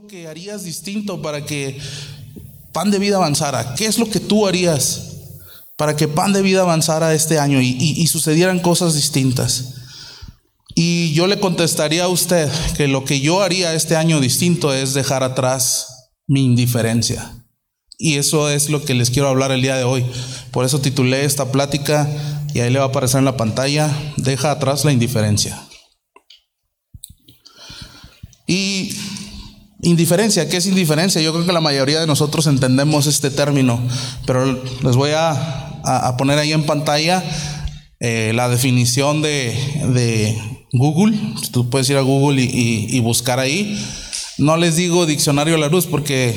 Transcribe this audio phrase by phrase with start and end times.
[0.00, 1.76] lo que harías distinto para que
[2.72, 3.74] Pan de Vida avanzara?
[3.74, 5.16] ¿Qué es lo que tú harías
[5.76, 9.74] para que Pan de Vida avanzara este año y, y sucedieran cosas distintas?
[10.76, 14.94] Y yo le contestaría a usted que lo que yo haría este año distinto es
[14.94, 17.34] dejar atrás mi indiferencia.
[17.98, 20.06] Y eso es lo que les quiero hablar el día de hoy.
[20.52, 22.08] Por eso titulé esta plática
[22.54, 25.60] y ahí le va a aparecer en la pantalla, deja atrás la indiferencia.
[28.46, 28.96] Y
[29.82, 31.20] indiferencia, ¿qué es indiferencia?
[31.20, 33.80] Yo creo que la mayoría de nosotros entendemos este término,
[34.26, 37.22] pero les voy a, poner ahí en pantalla
[38.00, 40.36] eh, la definición de,
[40.72, 41.18] Google.
[41.50, 43.78] Tú puedes ir a Google y, buscar ahí.
[44.36, 46.36] No les digo diccionario a la luz porque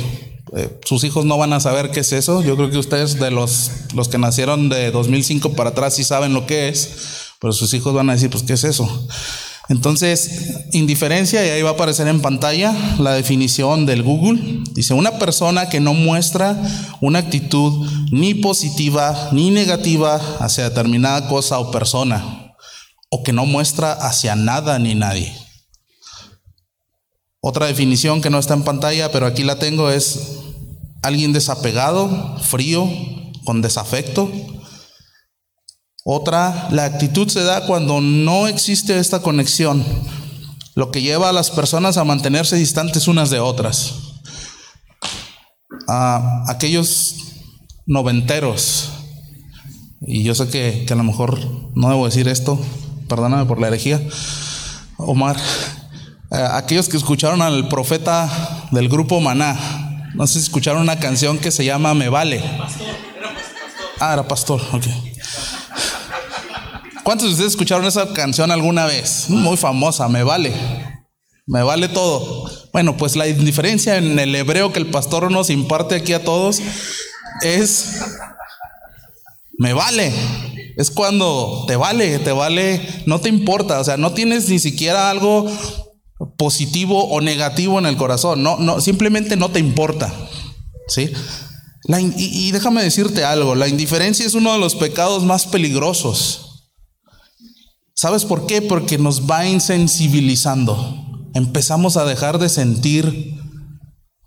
[0.55, 2.41] eh, sus hijos no van a saber qué es eso.
[2.41, 6.33] Yo creo que ustedes de los, los que nacieron de 2005 para atrás sí saben
[6.33, 9.07] lo que es, pero sus hijos van a decir, pues, ¿qué es eso?
[9.71, 14.63] Entonces, indiferencia, y ahí va a aparecer en pantalla la definición del Google.
[14.73, 16.61] Dice, una persona que no muestra
[16.99, 22.53] una actitud ni positiva ni negativa hacia determinada cosa o persona,
[23.09, 25.33] o que no muestra hacia nada ni nadie.
[27.39, 30.19] Otra definición que no está en pantalla, pero aquí la tengo, es
[31.01, 32.89] alguien desapegado, frío,
[33.45, 34.29] con desafecto.
[36.03, 39.85] Otra, la actitud se da cuando no existe esta conexión,
[40.73, 43.93] lo que lleva a las personas a mantenerse distantes unas de otras.
[45.87, 47.15] A aquellos
[47.85, 48.89] noventeros,
[50.01, 51.39] y yo sé que, que a lo mejor
[51.75, 52.59] no debo decir esto,
[53.07, 54.01] perdóname por la herejía,
[54.97, 55.37] Omar,
[56.31, 61.51] aquellos que escucharon al profeta del grupo Maná, no sé si escucharon una canción que
[61.51, 62.43] se llama Me Vale.
[63.99, 65.10] Ah, era pastor, ok.
[67.03, 69.29] ¿Cuántos de ustedes escucharon esa canción alguna vez?
[69.29, 70.53] Muy famosa, Me Vale.
[71.47, 72.49] Me vale todo.
[72.71, 76.61] Bueno, pues la indiferencia en el hebreo que el pastor nos imparte aquí a todos
[77.41, 78.01] es
[79.57, 80.13] me vale.
[80.77, 85.09] Es cuando te vale, te vale, no te importa, o sea, no tienes ni siquiera
[85.09, 85.51] algo
[86.37, 88.43] positivo o negativo en el corazón.
[88.43, 90.13] No, no, simplemente no te importa.
[90.87, 91.11] ¿Sí?
[92.17, 96.50] y, déjame decirte algo, la indiferencia es uno de los pecados más peligrosos.
[98.01, 98.63] ¿Sabes por qué?
[98.63, 101.29] Porque nos va insensibilizando.
[101.35, 103.39] Empezamos a dejar de sentir,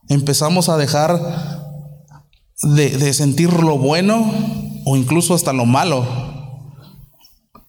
[0.08, 1.20] empezamos a dejar
[2.62, 4.32] de, sentir lo bueno
[4.86, 6.06] o incluso hasta lo malo.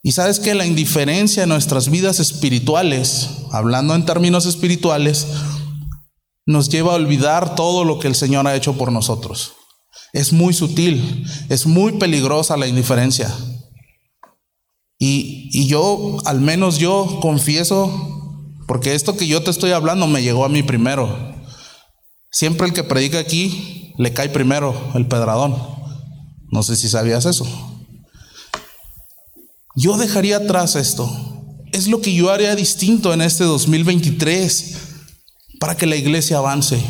[0.03, 5.25] Y sabes que la indiferencia en nuestras vidas espirituales, hablando en términos espirituales,
[6.45, 9.53] nos lleva a olvidar todo lo que el Señor ha hecho por nosotros.
[10.13, 13.33] Es muy sutil, es muy peligrosa la indiferencia.
[14.97, 20.23] Y, y, yo, al menos yo confieso, porque esto que yo te estoy hablando me
[20.23, 21.35] llegó a mí primero.
[22.31, 25.55] Siempre el que predica aquí le cae primero el pedradón.
[26.51, 27.45] No sé si sabías eso.
[29.75, 31.09] Yo dejaría atrás esto.
[31.72, 34.78] Es lo que yo haría distinto en este 2023
[35.59, 36.81] para que la iglesia avance.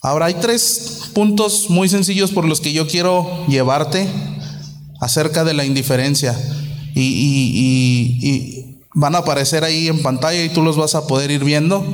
[0.00, 4.08] Ahora hay tres puntos muy sencillos por los que yo quiero llevarte
[5.00, 6.36] acerca de la indiferencia.
[6.94, 8.64] Y,
[8.94, 11.84] van a aparecer ahí en pantalla y tú los vas a poder ir viendo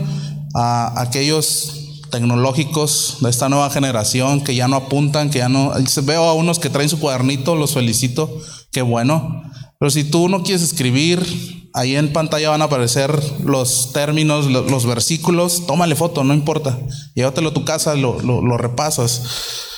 [0.54, 5.72] a aquellos tecnológicos de esta nueva generación que ya no apuntan, que ya no...
[6.04, 8.40] Veo a unos que traen su cuadernito, los felicito,
[8.72, 9.42] qué bueno.
[9.78, 14.86] Pero si tú no quieres escribir, ahí en pantalla van a aparecer los términos, los,
[14.86, 16.78] versículos, tómale foto, no importa.
[17.14, 19.73] Llévatelo a tu casa, lo, lo repasas.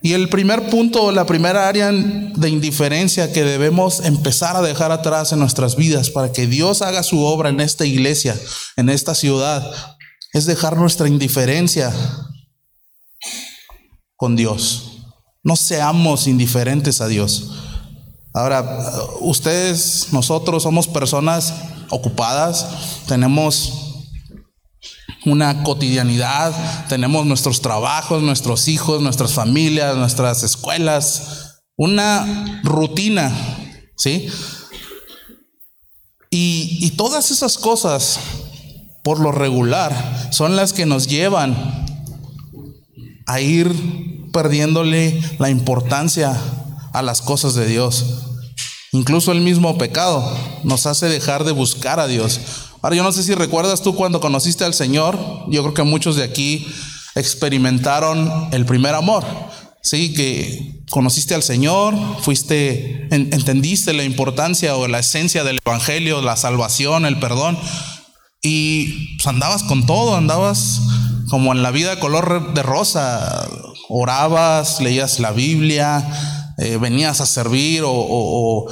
[0.00, 5.32] Y el primer punto, la primera área de indiferencia que debemos empezar a dejar atrás
[5.32, 8.38] en nuestras vidas para que Dios haga su obra en esta iglesia,
[8.76, 9.68] en esta ciudad,
[10.32, 11.92] es dejar nuestra indiferencia
[14.16, 14.98] con Dios.
[15.42, 17.50] No seamos indiferentes a Dios.
[18.34, 18.82] Ahora,
[19.20, 21.54] ustedes, nosotros somos personas
[21.90, 23.87] ocupadas, tenemos
[25.26, 33.32] una cotidianidad, tenemos nuestros trabajos, nuestros hijos, nuestras familias, nuestras escuelas, una rutina,
[33.96, 34.28] ¿sí?
[36.30, 38.20] Y, y todas esas cosas
[39.08, 41.56] por lo regular, son las que nos llevan
[43.26, 46.38] a ir perdiéndole la importancia
[46.92, 48.04] a las cosas de Dios.
[48.92, 50.30] Incluso el mismo pecado
[50.62, 52.38] nos hace dejar de buscar a Dios.
[52.82, 56.16] Ahora yo no sé si recuerdas tú cuando conociste al Señor, yo creo que muchos
[56.16, 56.66] de aquí
[57.14, 59.24] experimentaron el primer amor.
[59.82, 66.36] Sí, que conociste al Señor, fuiste, entendiste la importancia o la esencia del Evangelio, la
[66.36, 67.58] salvación, el perdón.
[68.42, 70.80] Y pues, andabas con todo, andabas
[71.30, 73.48] como en la vida color de rosa.
[73.88, 76.06] Orabas, leías la Biblia,
[76.58, 78.68] eh, venías a servir o,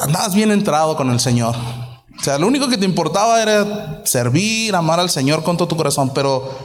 [0.00, 1.56] andabas bien entrado con el Señor.
[2.22, 5.76] O sea, lo único que te importaba era servir, amar al Señor con todo tu
[5.76, 6.56] corazón, pero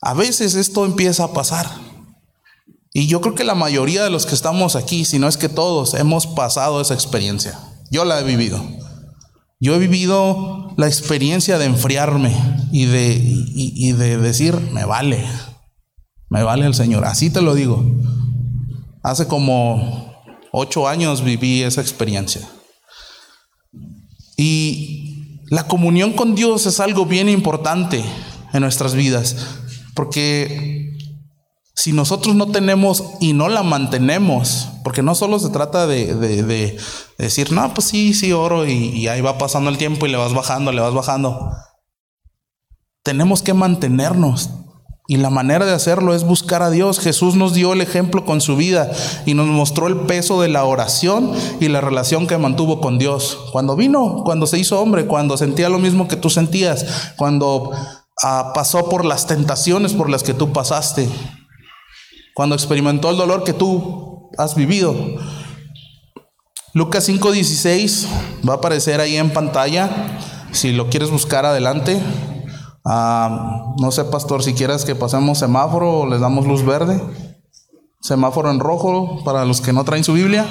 [0.00, 1.70] a veces esto empieza a pasar.
[2.92, 5.48] Y yo creo que la mayoría de los que estamos aquí, si no es que
[5.48, 7.60] todos, hemos pasado esa experiencia.
[7.88, 8.60] Yo la he vivido.
[9.60, 12.34] Yo he vivido la experiencia de enfriarme
[12.72, 15.24] y de, y, de decir, me vale,
[16.28, 17.04] me vale el Señor.
[17.04, 17.84] Así te lo digo.
[19.04, 20.12] Hace como
[20.50, 22.48] ocho años viví esa experiencia.
[24.36, 28.04] Y la comunión con Dios es algo bien importante
[28.52, 29.36] en nuestras vidas,
[29.94, 30.96] porque
[31.76, 36.14] si nosotros no tenemos y no la mantenemos, porque no solo se trata de,
[37.18, 40.32] decir, no, pues sí, sí, oro y, ahí va pasando el tiempo y le vas
[40.32, 41.52] bajando, le vas bajando.
[43.02, 44.50] Tenemos que mantenernos.
[45.08, 46.98] Y la manera de hacerlo es buscar a Dios.
[46.98, 48.90] Jesús nos dio el ejemplo con su vida
[49.24, 53.38] y nos mostró el peso de la oración y la relación que mantuvo con Dios.
[53.52, 57.70] Cuando vino, cuando se hizo hombre, cuando sentía lo mismo que tú sentías, cuando
[58.22, 61.08] ah, pasó por las tentaciones por las que tú pasaste,
[62.34, 64.94] cuando experimentó el dolor que tú has vivido.
[66.74, 68.06] Lucas 5:16
[68.46, 70.18] va a aparecer ahí en pantalla,
[70.50, 72.00] si lo quieres buscar adelante.
[72.88, 77.02] Ah, no sé, pastor, si quieres que pasemos semáforo o les damos luz verde.
[78.00, 80.46] Semáforo en rojo para los que no traen su Biblia.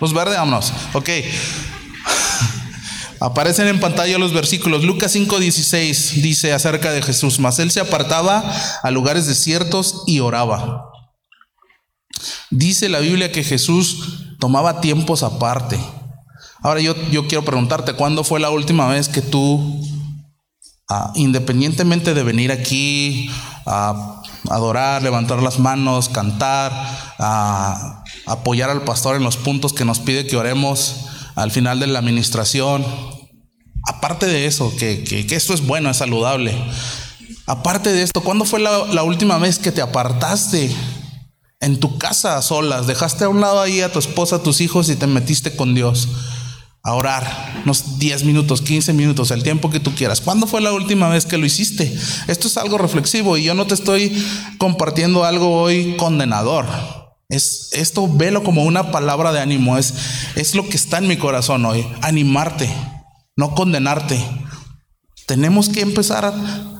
[0.00, 0.72] Luz verde, vámonos.
[0.94, 1.08] Ok.
[3.20, 4.82] Aparecen en pantalla los versículos.
[4.82, 8.42] Lucas 5:16 dice acerca de Jesús, mas él se apartaba
[8.82, 10.90] a lugares desiertos y oraba.
[12.50, 15.78] Dice la Biblia que Jesús tomaba tiempos aparte.
[16.62, 19.80] Ahora yo, yo quiero preguntarte, ¿cuándo fue la última vez que tú,
[20.88, 23.30] ah, independientemente de venir aquí
[23.66, 26.72] a adorar, levantar las manos, cantar,
[28.26, 31.98] apoyar al pastor en los puntos que nos pide que oremos al final de la
[31.98, 32.84] administración,
[33.86, 36.54] aparte de eso, que, esto es bueno, es saludable,
[37.46, 40.70] aparte de esto, ¿cuándo fue la, la última vez que te apartaste
[41.60, 44.60] en tu casa a solas, dejaste a un lado ahí a tu esposa, a tus
[44.60, 46.08] hijos y te metiste con Dios
[46.84, 50.20] a orar unos 10 minutos, 15 minutos, el tiempo que tú quieras.
[50.20, 51.92] ¿Cuándo fue la última vez que lo hiciste?
[52.28, 54.12] Esto es algo reflexivo y yo no te estoy
[54.58, 56.66] compartiendo algo hoy condenador.
[57.28, 59.94] Es esto velo como una palabra de ánimo, es
[60.36, 62.70] es lo que está en mi corazón hoy, animarte,
[63.34, 64.22] no condenarte.
[65.26, 66.74] Tenemos que empezar a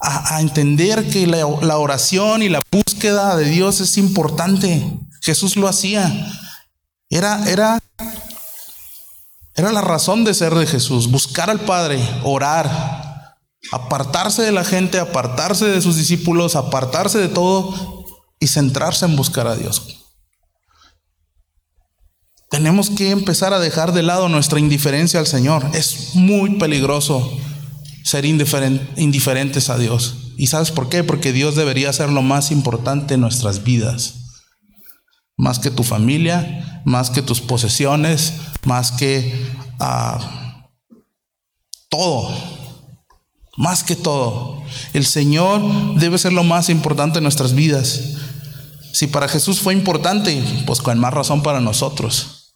[0.00, 1.46] a, entender que la,
[1.78, 4.82] oración y la búsqueda de Dios es importante.
[5.22, 6.12] Jesús lo hacía.
[7.08, 7.80] Era, era,
[9.56, 13.36] era la razón de ser de Jesús, buscar al Padre, orar,
[13.72, 18.04] apartarse de la gente, apartarse de sus discípulos, apartarse de todo
[18.38, 20.02] y centrarse en buscar a Dios.
[22.50, 25.64] Tenemos que empezar a dejar de lado nuestra indiferencia al Señor.
[25.72, 27.36] Es muy peligroso
[28.04, 30.16] ser indiferentes a Dios.
[30.36, 31.02] ¿Y sabes por qué?
[31.02, 34.42] Porque Dios debería ser lo más importante en nuestras vidas.
[35.36, 38.34] Más que tu familia, más que tus posesiones,
[38.66, 39.32] más que
[39.80, 40.68] ah,
[41.88, 42.30] todo.
[43.56, 44.62] Más que todo.
[44.92, 45.62] El Señor
[45.98, 48.16] debe ser lo más importante en nuestras vidas.
[48.92, 52.54] Si para Jesús fue importante, pues con más razón para nosotros.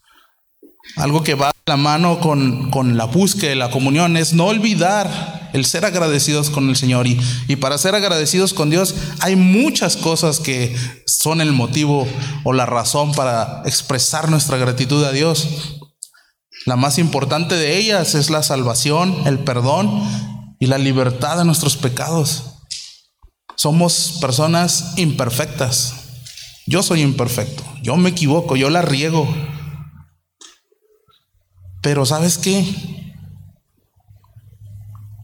[0.96, 4.46] Algo que va a la mano con, con la búsqueda de la comunión es no
[4.46, 7.06] olvidar el ser agradecidos con el Señor.
[7.06, 7.18] Y,
[7.48, 12.06] y para ser agradecidos con Dios hay muchas cosas que son el motivo
[12.44, 15.79] o la razón para expresar nuestra gratitud a Dios.
[16.66, 20.02] La más importante de ellas es la salvación, el perdón
[20.58, 22.44] y la libertad de nuestros pecados.
[23.56, 25.94] Somos personas imperfectas.
[26.66, 29.26] Yo soy imperfecto, yo me equivoco, yo la riego.
[31.82, 32.64] Pero ¿sabes qué?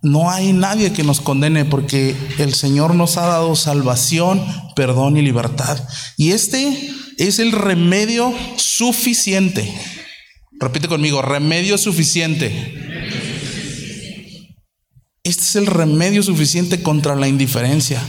[0.03, 5.23] No hay nadie que nos condene porque el Señor nos ha dado salvación, perdón y
[5.23, 5.79] libertad.
[6.17, 9.73] Y este es el remedio suficiente.
[10.59, 12.51] Repite conmigo, remedio suficiente.
[15.23, 18.03] Este es el remedio suficiente contra la indiferencia.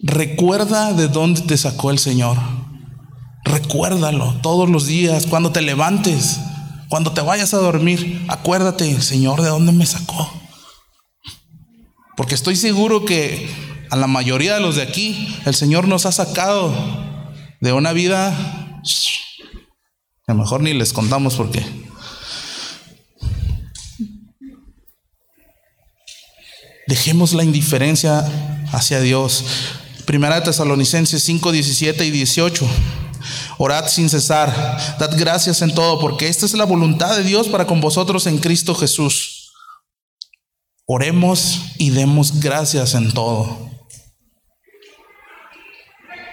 [0.00, 2.36] Recuerda de dónde te sacó el Señor.
[3.44, 6.40] Recuérdalo todos los días, cuando te levantes,
[6.88, 8.24] cuando te vayas a dormir.
[8.28, 10.30] Acuérdate, Señor, de dónde me sacó.
[12.16, 13.48] Porque estoy seguro que
[13.90, 16.74] a la mayoría de los de aquí, el Señor nos ha sacado
[17.60, 18.82] de una vida,
[20.26, 21.64] a lo mejor ni les contamos por qué.
[26.86, 28.24] Dejemos la indiferencia
[28.72, 29.44] hacia Dios.
[30.04, 32.66] Primera de Tesalonicenses 5, 17 y 18.
[33.58, 34.50] Orad sin cesar,
[34.98, 38.38] dad gracias en todo, porque esta es la voluntad de Dios para con vosotros en
[38.38, 39.52] Cristo Jesús.
[40.86, 43.70] Oremos y demos gracias en todo.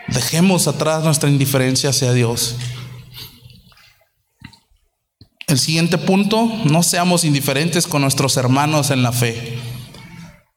[0.09, 2.55] Dejemos atrás nuestra indiferencia hacia Dios.
[5.51, 9.59] El siguiente punto, no seamos indiferentes con nuestros hermanos en la fe.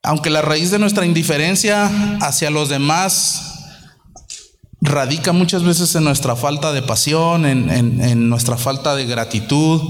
[0.04, 3.54] Aunque la raíz de nuestra indiferencia hacia los demás
[4.80, 9.82] radica muchas veces en nuestra falta de pasión, en, nuestra falta de gratitud.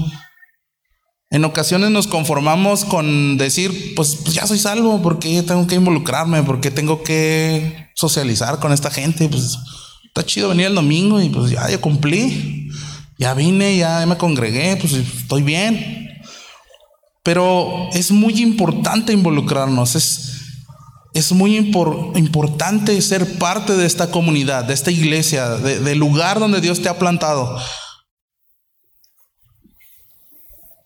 [1.29, 5.75] En ocasiones nos conformamos con decir, pues, pues, ya soy salvo, ¿por qué tengo que
[5.75, 6.41] involucrarme?
[6.41, 9.29] ¿Por qué tengo que socializar con esta gente?
[9.29, 9.59] Pues
[10.07, 12.64] está chido venir el domingo y pues ya, ya cumplí,
[13.17, 16.21] ya vine, ya me congregué, pues estoy bien.
[17.23, 20.41] Pero es muy importante involucrarnos, es,
[21.13, 26.81] es muy importante ser parte de esta comunidad, de esta iglesia, del lugar donde Dios
[26.81, 27.57] te ha plantado.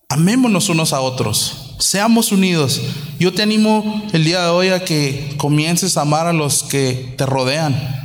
[0.07, 2.81] Amémonos unos a otros, seamos unidos.
[3.19, 7.13] Yo te animo el día de hoy a que comiences a amar a los que
[7.17, 7.99] te rodean.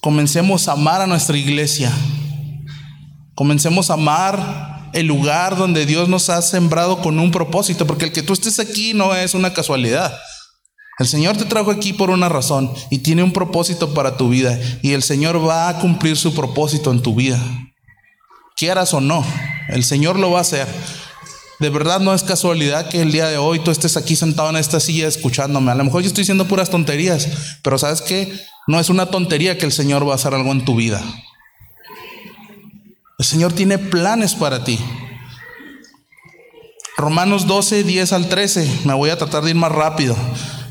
[0.00, 1.92] Comencemos a amar a nuestra iglesia.
[3.34, 8.12] Comencemos a amar el lugar donde Dios nos ha sembrado con un propósito, porque el
[8.12, 10.18] que tú estés aquí no es una casualidad.
[10.98, 14.58] El Señor te trajo aquí por una razón y tiene un propósito para tu vida
[14.82, 17.38] y el Señor va a cumplir su propósito en tu vida.
[18.56, 19.24] Quieras o no,
[19.68, 20.66] el Señor lo va a hacer.
[21.60, 24.56] De verdad no es casualidad que el día de hoy tú estés aquí sentado en
[24.56, 25.70] esta silla escuchándome.
[25.70, 27.28] A lo mejor yo estoy diciendo puras tonterías,
[27.62, 28.32] pero sabes que
[28.66, 31.02] no es una tontería que el Señor va a hacer algo en tu vida.
[33.18, 34.78] El Señor tiene planes para ti.
[36.96, 38.80] Romanos 12, 10 al 13.
[38.84, 40.16] Me voy a tratar de ir más rápido.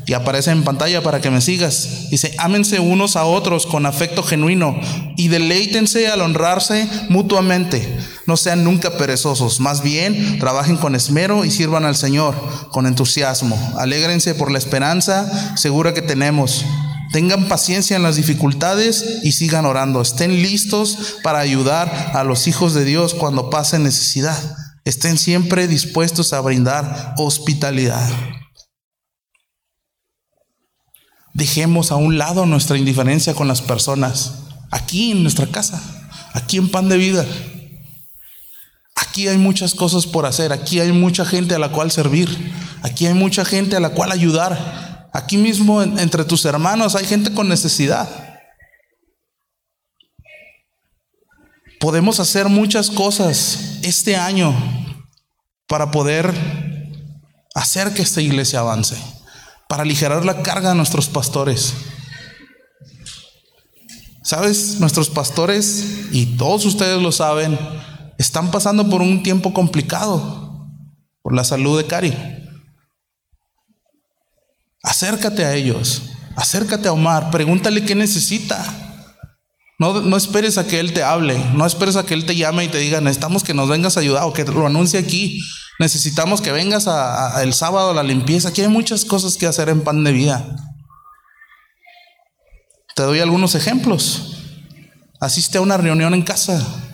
[0.06, 2.10] Y aparece en pantalla para que me sigas.
[2.10, 4.76] Dice, ámense unos a otros con afecto genuino
[5.16, 7.96] y deleítense al honrarse mutuamente.
[8.30, 12.36] No sean nunca perezosos, más bien trabajen con esmero y sirvan al Señor
[12.70, 13.58] con entusiasmo.
[13.76, 16.64] Alégrense por la esperanza segura que tenemos
[17.12, 20.00] Tengan paciencia en las dificultades y sigan orando.
[20.00, 24.38] Estén listos para ayudar a los hijos de Dios cuando pasen necesidad.
[24.84, 28.08] Estén siempre dispuestos a brindar hospitalidad.
[31.34, 34.34] Dejemos a un lado nuestra indiferencia con las personas.
[34.70, 35.82] Aquí en nuestra casa,
[36.32, 37.26] aquí en Pan de Vida.
[39.10, 42.28] Aquí hay muchas cosas por hacer, aquí hay mucha gente a la cual servir,
[42.82, 45.10] aquí hay mucha gente a la cual ayudar.
[45.12, 48.08] Aquí mismo entre tus hermanos hay gente con necesidad.
[51.80, 54.54] Podemos hacer muchas cosas este año
[55.66, 56.32] para poder
[57.56, 58.96] hacer que esta iglesia avance,
[59.68, 61.74] para aligerar la carga de nuestros pastores.
[64.22, 64.78] ¿Sabes?
[64.78, 67.58] Nuestros pastores, y todos ustedes lo saben,
[68.20, 70.68] están pasando por un tiempo complicado
[71.22, 72.14] por la salud de Cari.
[74.82, 76.02] Acércate a ellos,
[76.36, 78.62] acércate a Omar, pregúntale qué necesita.
[79.78, 82.64] No, no, esperes a que Él te hable, no esperes a que Él te llame
[82.64, 85.40] y te diga, necesitamos que nos vengas a ayudar o que lo anuncie aquí.
[85.78, 88.50] Necesitamos que vengas a, el sábado a la limpieza.
[88.50, 90.44] Aquí hay muchas cosas que hacer en pan de vida.
[92.94, 94.36] Te doy algunos ejemplos.
[95.20, 96.89] Asiste a una reunión en casa.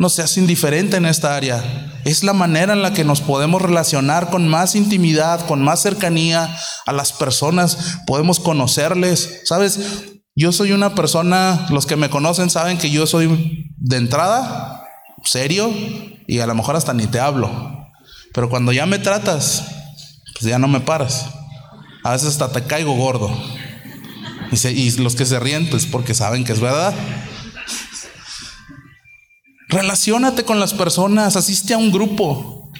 [0.00, 1.62] No seas indiferente en esta área.
[2.06, 6.56] Es la manera en la que nos podemos relacionar con más intimidad, con más cercanía
[6.86, 7.98] a las personas.
[8.06, 9.42] Podemos conocerles.
[9.44, 9.78] ¿Sabes?
[10.34, 14.86] Yo soy una persona, los que me conocen saben que yo soy de entrada
[15.22, 15.70] serio
[16.26, 17.50] y a lo mejor hasta ni te hablo.
[18.32, 19.66] Pero cuando ya me tratas,
[20.32, 21.26] pues ya no me paras.
[22.04, 23.30] A veces hasta te caigo gordo.
[24.50, 26.94] Y, y los que se ríen, pues porque saben que es verdad.
[29.70, 32.72] Relaciónate con las personas, asiste a un grupo.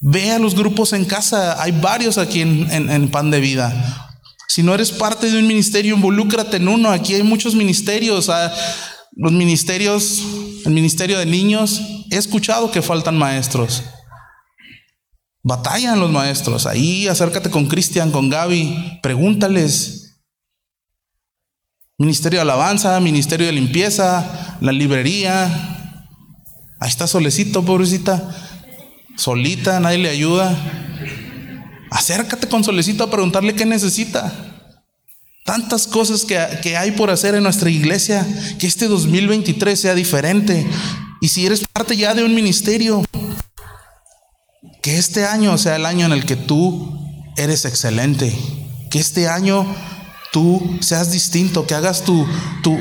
[0.00, 4.16] Ve a los grupos en casa, hay varios aquí en, Pan de Vida.
[4.48, 6.90] Si no eres parte de un ministerio, involúcrate en uno.
[6.90, 8.30] Aquí hay muchos ministerios.
[8.30, 8.52] Ah,
[9.12, 10.22] los ministerios,
[10.64, 13.82] el ministerio de niños, he escuchado que faltan maestros.
[15.42, 16.66] Batallan los maestros.
[16.66, 20.16] Ahí acércate con Cristian, con Gaby, pregúntales.
[21.98, 25.44] Ministerio de alabanza, ministerio de limpieza, la librería.
[26.78, 28.30] Ahí está solecito, pobrecita.
[29.16, 30.56] Solita, nadie le ayuda.
[31.90, 34.32] Acércate con solecito a preguntarle qué necesita.
[35.44, 38.26] Tantas cosas que, que hay por hacer en nuestra iglesia.
[38.58, 40.66] Que este 2023 sea diferente.
[41.20, 43.04] Y si eres parte ya de un ministerio,
[44.82, 46.98] Que este año sea el año en el que tú
[47.36, 48.34] eres excelente.
[48.90, 49.66] Que este año
[50.32, 52.26] tú seas distinto, que hagas tu,
[52.62, 52.78] tu,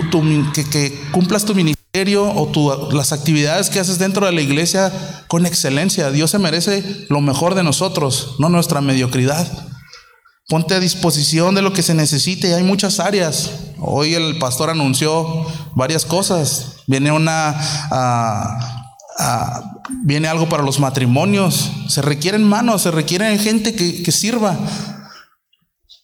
[0.54, 4.92] que, que, cumplas tu ministerio o tu, las actividades que haces dentro de la iglesia
[5.28, 6.12] con excelencia.
[6.12, 9.48] Dios se merece lo mejor de nosotros, no nuestra mediocridad.
[10.48, 12.56] Ponte a disposición de lo que se necesite.
[12.56, 13.52] Hay muchas áreas.
[13.80, 16.78] Hoy el pastor anunció varias cosas.
[16.88, 17.56] Viene una,
[17.92, 19.64] ah, ah,
[20.04, 21.72] viene algo para los matrimonios.
[21.88, 24.58] Se requieren manos, se requiere gente que, que sirva.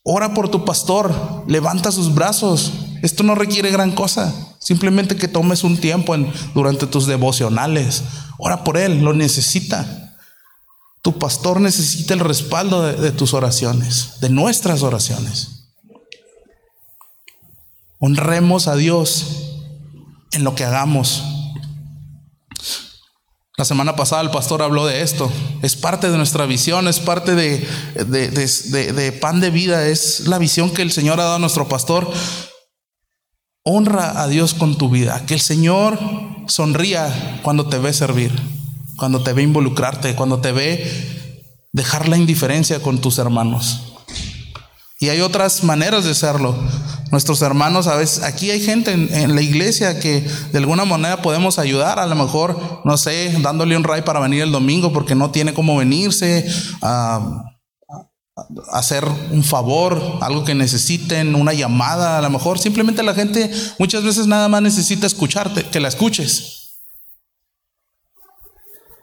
[0.07, 2.73] Ora por tu pastor, levanta sus brazos.
[3.01, 4.31] Esto no requiere gran cosa.
[4.59, 6.15] Simplemente que tomes un tiempo
[6.53, 8.03] durante tus devocionales.
[8.37, 10.15] Ora por él, lo necesita.
[11.01, 15.69] Tu pastor necesita el respaldo de, tus oraciones, de nuestras oraciones.
[17.97, 19.25] Honremos a Dios
[20.33, 21.23] en lo que hagamos.
[23.57, 25.31] La semana pasada el pastor habló de esto.
[25.61, 30.71] Es parte de nuestra visión, es parte de, de, pan de vida, es la visión
[30.71, 32.11] que el Señor ha dado a nuestro pastor.
[33.63, 35.25] Honra a Dios con tu vida.
[35.25, 35.97] Que el Señor
[36.47, 38.31] sonría cuando te ve servir
[38.95, 41.35] cuando te ve involucrarte, cuando te ve
[41.73, 43.94] dejar la indiferencia con tus hermanos.
[44.99, 46.55] Y hay otras maneras de hacerlo.
[47.11, 50.21] Nuestros hermanos, a veces, aquí hay gente en, la iglesia que
[50.51, 54.41] de alguna manera podemos ayudar, a lo mejor, no sé, dándole un ray para venir
[54.41, 56.45] el domingo porque no tiene cómo venirse,
[56.81, 57.43] a,
[58.73, 63.49] hacer un favor, algo que necesiten, una llamada, a lo mejor simplemente la gente
[63.79, 66.81] muchas veces nada más necesita escucharte, que la escuches.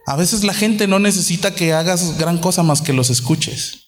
[0.06, 3.81] A veces la gente no necesita que hagas gran cosa más que los escuches.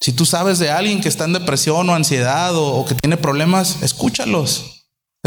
[0.00, 3.82] Si tú sabes de alguien que está en depresión o ansiedad o, que tiene problemas,
[3.82, 4.86] escúchalos.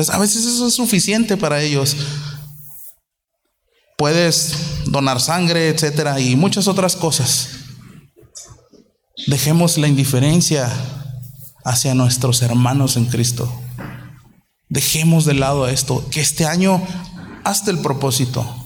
[0.09, 1.95] A veces eso es suficiente para ellos.
[3.97, 7.49] Puedes donar sangre, etcétera, y muchas otras cosas.
[9.25, 10.71] Dejemos la indiferencia
[11.65, 13.51] hacia nuestros hermanos en Cristo.
[14.69, 16.07] Dejemos de lado esto.
[16.11, 16.81] Que este año
[17.43, 18.56] hazte el propósito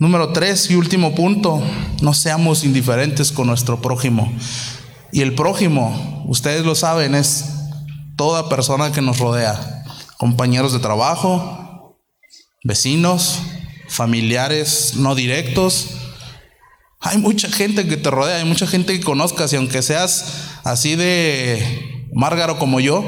[0.00, 1.60] Número tres y último punto,
[2.02, 4.32] no seamos indiferentes con nuestro prójimo.
[5.10, 7.46] Y el prójimo, ustedes lo saben, es
[8.14, 9.84] toda persona que nos rodea,
[10.16, 11.98] compañeros de trabajo,
[12.62, 13.40] vecinos,
[13.88, 15.88] familiares no directos.
[17.00, 20.94] Hay mucha gente que te rodea, hay mucha gente que conozcas y aunque seas así
[20.94, 23.04] de márgaro como yo,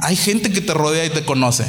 [0.00, 1.64] hay gente que te rodea y te conoce.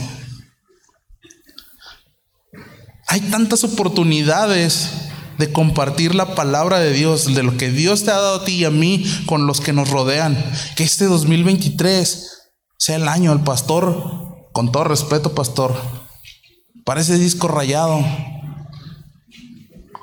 [3.12, 4.92] Hay tantas oportunidades
[5.40, 8.58] de compartir la palabra de Dios, de lo que Dios te ha dado a ti
[8.58, 10.38] y a mí con los que nos rodean.
[10.76, 15.76] Que este 2023 sea el año del pastor, con todo respeto, pastor.
[16.86, 18.06] Parece disco rayado.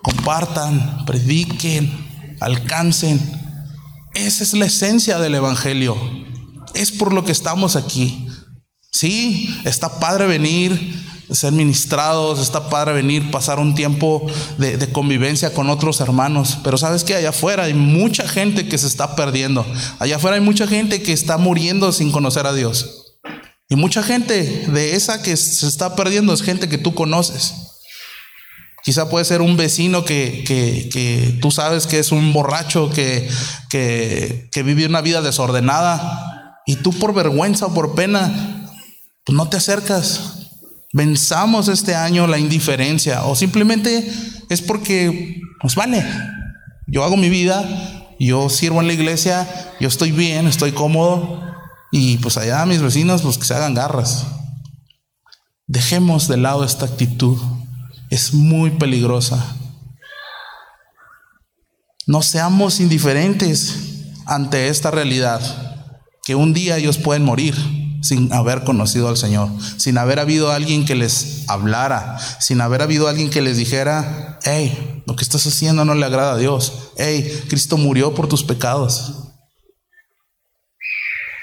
[0.03, 3.21] Compartan, prediquen, alcancen.
[4.15, 5.97] Esa es la esencia del Evangelio.
[6.75, 8.27] Es por lo que estamos aquí.
[8.91, 14.27] Sí, está padre venir, ser ministrados, está padre venir, pasar un tiempo
[14.59, 16.59] de, convivencia con otros hermanos.
[16.63, 19.67] Pero sabes que allá afuera hay mucha gente que se está perdiendo.
[19.99, 23.17] Allá afuera hay mucha gente que está muriendo sin conocer a Dios.
[23.69, 27.55] Y mucha gente de esa que se está perdiendo es gente que tú conoces.
[28.85, 33.29] Quizá puede ser un vecino que, que, tú sabes que es un borracho, que,
[33.69, 36.61] que, vive una vida desordenada.
[36.67, 38.71] Y tú por vergüenza o por pena,
[39.25, 40.36] pues no te acercas.
[40.93, 44.11] Venzamos este año la indiferencia o simplemente
[44.49, 46.05] es porque nos vale.
[46.87, 49.49] Yo hago mi vida, yo sirvo en la iglesia,
[49.81, 51.43] yo estoy bien, estoy cómodo
[51.91, 54.27] y pues allá mis vecinos pues que se hagan garras.
[55.67, 57.39] Dejemos de lado esta actitud.
[58.09, 59.57] Es muy peligrosa.
[62.07, 65.41] No seamos indiferentes ante esta realidad,
[66.25, 67.57] que un día ellos pueden morir
[68.03, 73.09] sin haber conocido al Señor, sin haber habido alguien que les hablara, sin haber habido
[73.09, 77.45] alguien que les dijera, hey, lo que estás haciendo no le agrada a Dios, hey,
[77.49, 79.27] Cristo murió por tus pecados.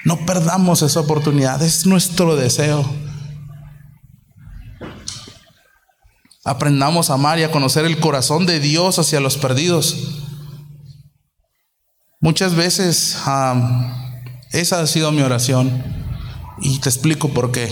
[0.05, 2.83] No perdamos esa oportunidad, es nuestro deseo.
[6.45, 10.19] Aprendamos a amar y a conocer el corazón de Dios hacia los perdidos.
[12.19, 13.17] Muchas veces
[14.51, 16.02] esa ha sido mi oración.
[16.61, 17.71] Y te explico por qué.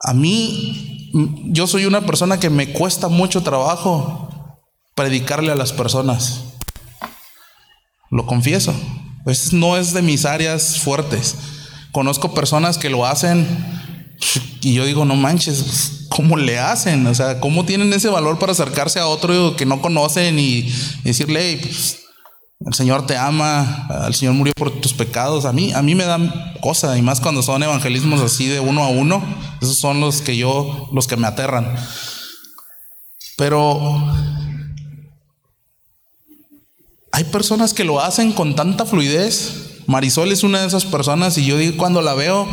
[0.00, 1.10] A mí,
[1.46, 4.58] yo soy una persona que me cuesta mucho trabajo
[4.94, 6.44] predicarle a las personas.
[8.10, 8.74] Lo confieso.
[9.24, 11.36] Pues no es de mis áreas fuertes.
[11.92, 13.46] Conozco personas que lo hacen
[14.60, 18.52] y yo digo, no manches, cómo le hacen, o sea, cómo tienen ese valor para
[18.52, 20.72] acercarse a otro que no conocen y,
[21.04, 22.00] decirle, pues,
[22.60, 25.44] el Señor te ama, el Señor murió por tus pecados.
[25.44, 28.82] A mí, a mí me dan cosa, y más cuando son evangelismos así de uno
[28.82, 29.22] a uno,
[29.62, 31.74] esos son los que yo, los que me aterran.
[33.36, 34.04] Pero
[37.12, 39.82] hay personas que lo hacen con tanta fluidez.
[39.86, 42.46] Marisol es una de esas personas y yo digo, cuando la veo,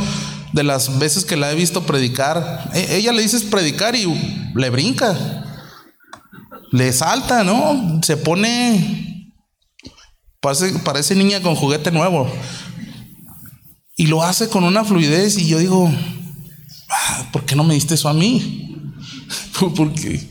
[0.54, 4.06] de las veces que la he visto predicar, e, ella le dices predicar y
[4.56, 5.16] le brinca,
[6.72, 8.00] le salta, ¿no?
[8.04, 9.15] Se pone,
[10.84, 12.32] parece, niña con juguete nuevo.
[13.96, 15.92] Y lo hace con una fluidez y yo digo,
[16.90, 18.94] ah, ¿por qué no me diste eso a mí?
[19.76, 20.28] Porque,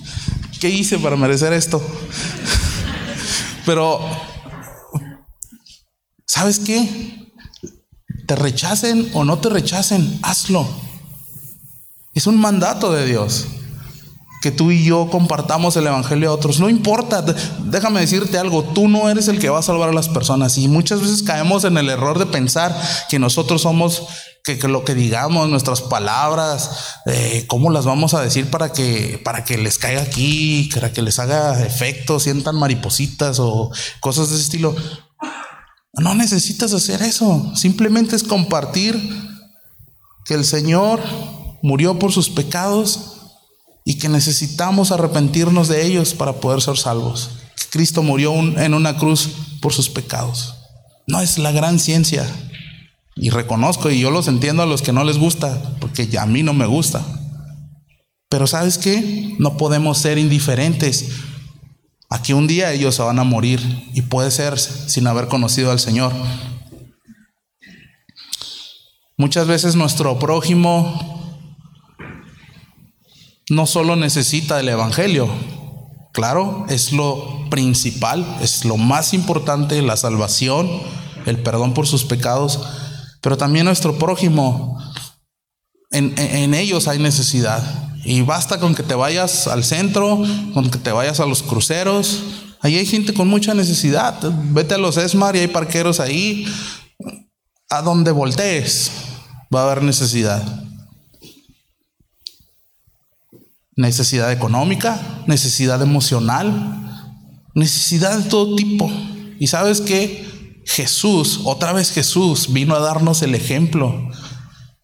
[0.60, 1.82] ¿qué hice para merecer esto?
[3.66, 4.00] Pero,
[6.26, 7.32] ¿sabes qué?
[8.26, 10.66] Te rechacen o no te rechacen, hazlo.
[12.14, 13.46] Es un mandato de Dios
[14.44, 16.60] que tú y yo compartamos el Evangelio a otros.
[16.60, 17.24] No importa,
[17.64, 20.58] déjame decirte algo, tú no eres el que va a salvar a las personas.
[20.58, 22.78] Y muchas veces caemos en el error de pensar
[23.08, 24.02] que nosotros somos,
[24.44, 29.44] que, lo que digamos, nuestras palabras, eh, cómo las vamos a decir para que, para
[29.44, 34.44] que les caiga aquí, para que les haga efecto, sientan maripositas o cosas de ese
[34.44, 34.76] estilo.
[35.94, 38.94] No necesitas hacer eso, simplemente es compartir
[40.26, 41.00] que el Señor
[41.62, 43.13] murió por sus pecados
[43.84, 47.30] y que necesitamos arrepentirnos de ellos para poder ser salvos.
[47.70, 50.54] Cristo murió en una cruz por sus pecados.
[51.06, 52.26] No es la gran ciencia.
[53.16, 56.42] Y reconozco, y yo los entiendo a los que no les gusta, porque a mí
[56.42, 57.04] no me gusta.
[58.28, 59.36] Pero sabes qué?
[59.38, 61.10] No podemos ser indiferentes
[62.10, 63.60] a que un día ellos se van a morir
[63.92, 66.12] y puede ser sin haber conocido al Señor.
[69.16, 71.23] Muchas veces nuestro prójimo
[73.50, 75.28] no solo necesita el Evangelio,
[76.12, 80.70] claro, es lo principal, es lo más importante, la salvación,
[81.26, 82.60] el perdón por sus pecados,
[83.20, 84.78] pero también nuestro prójimo,
[85.90, 87.62] en, ellos hay necesidad.
[88.04, 92.22] Y basta con que te vayas al centro, con que te vayas a los cruceros.
[92.60, 94.20] Ahí hay gente con mucha necesidad.
[94.50, 96.46] Vete a los ESMAR y hay parqueros ahí.
[97.70, 98.90] A donde voltees
[99.54, 100.44] va a haber necesidad
[103.76, 107.10] necesidad económica, necesidad emocional,
[107.54, 108.90] necesidad de todo tipo.
[109.38, 114.10] Y sabes que Jesús, otra vez Jesús, vino a darnos el ejemplo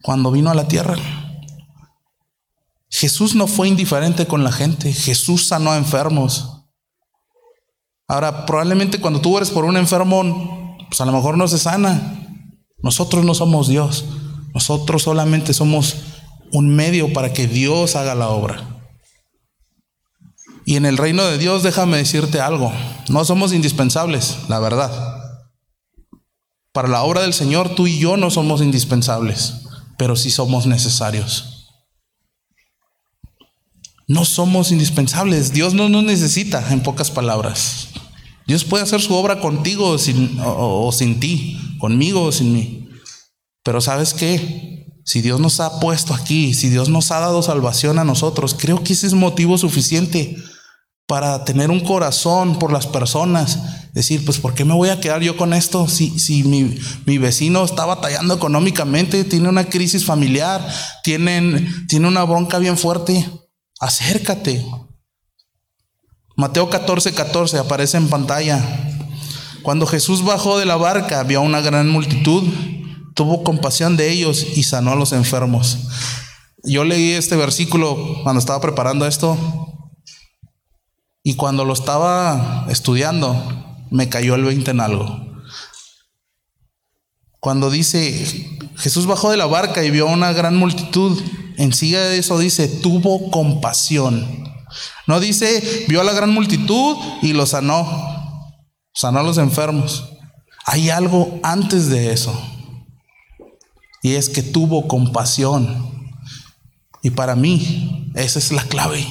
[0.03, 0.96] cuando vino a la tierra.
[2.88, 6.57] Jesús no fue indiferente con la gente, Jesús sanó a enfermos.
[8.09, 12.16] Ahora, probablemente cuando tú eres por un enfermo, pues a lo mejor no se sana.
[12.83, 14.05] Nosotros no somos Dios,
[14.53, 15.96] nosotros solamente somos
[16.53, 18.80] un medio para que Dios haga la obra.
[20.70, 22.72] Y en el reino de Dios, déjame decirte algo,
[23.09, 24.92] no somos indispensables, la verdad.
[26.72, 29.62] Para la obra del Señor, tú y yo no somos indispensables,
[29.98, 31.72] pero sí somos necesarios.
[34.06, 37.88] No somos indispensables, Dios no nos necesita, en pocas palabras.
[38.46, 42.88] Dios puede hacer su obra contigo o sin, o sin ti, conmigo o sin mí.
[43.64, 44.87] Pero sabes qué?
[45.04, 48.85] Si Dios nos ha puesto aquí, si Dios nos ha dado salvación a nosotros, creo
[48.85, 50.37] que ese es motivo suficiente
[51.11, 53.90] para tener un corazón por las personas.
[53.92, 55.88] Decir, pues, ¿por qué me voy a quedar yo con esto?
[55.88, 60.64] Si, si mi, mi, vecino está batallando económicamente, tiene una crisis familiar,
[61.03, 63.29] tienen, tiene una bronca bien fuerte,
[63.81, 64.64] acércate.
[66.37, 68.64] Mateo 14, 14 aparece en pantalla.
[69.62, 72.44] Cuando Jesús bajó de la barca, vio una gran multitud,
[73.16, 75.77] tuvo compasión de ellos y sanó a los enfermos.
[76.62, 79.37] Yo leí este versículo cuando estaba preparando esto
[81.22, 83.37] y cuando lo estaba estudiando,
[83.90, 85.20] me cayó el 20 en algo.
[87.40, 91.20] Cuando dice, Jesús bajó de la barca y vio una gran multitud,
[91.56, 94.44] en sí de eso dice, tuvo compasión.
[95.06, 98.54] No dice, vio a la gran multitud y lo sanó,
[98.94, 100.11] sanó a los enfermos.
[100.64, 102.38] Hay algo antes de eso.
[104.02, 106.09] Y es que tuvo compasión.
[107.02, 109.06] Y para mí, esa es la clave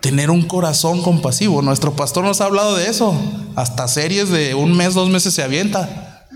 [0.00, 1.62] tener un corazón compasivo.
[1.62, 3.14] Nuestro pastor nos ha hablado de eso.
[3.56, 6.26] Hasta series de un mes, dos meses se avienta.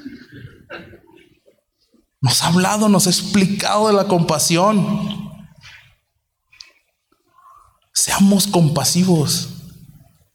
[2.21, 5.33] Nos ha hablado, nos ha explicado de la compasión.
[7.95, 9.49] Seamos compasivos.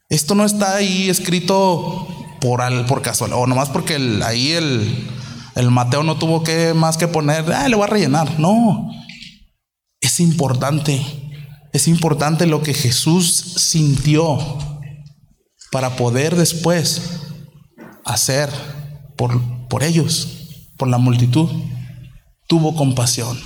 [0.09, 2.07] Esto no está ahí escrito
[2.39, 5.09] por, al, por casualidad, o nomás porque ahí el,
[5.55, 8.39] el Mateo no tuvo que más que poner, ah, le voy a rellenar.
[8.39, 8.89] No,
[9.99, 11.26] es Es importante,
[11.77, 14.37] es importante lo que Jesús sintió
[15.71, 17.01] para poder después
[18.03, 18.49] hacer
[19.15, 20.27] por, por ellos,
[20.77, 21.49] por la multitud.
[22.47, 23.39] Tuvo compasión.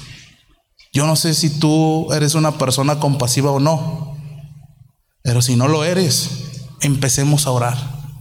[0.93, 4.17] Yo no sé si tú eres una persona compasiva o no,
[5.23, 6.29] pero si no lo eres,
[6.81, 7.77] empecemos a orar.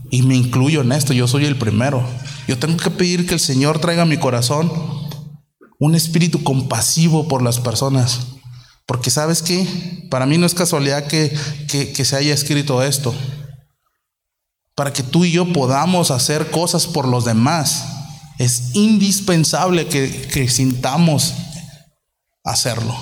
[0.09, 2.03] Y me incluyo en esto, yo soy el primero.
[2.47, 4.71] Yo tengo que pedir que el Señor traiga a mi corazón
[5.79, 8.30] un espíritu compasivo por las personas.
[8.91, 11.33] Porque sabes que para mí no es casualidad que,
[11.69, 13.15] que, se haya escrito esto.
[14.75, 17.85] Para que tú y yo podamos hacer cosas por los demás,
[18.37, 21.35] es indispensable que, que sintamos
[22.43, 22.93] hacerlo.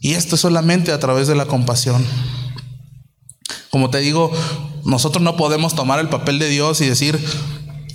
[0.00, 2.06] Y esto es solamente a través de la compasión.
[3.70, 4.30] Como te digo,
[4.84, 7.18] nosotros no podemos tomar el papel de Dios y decir,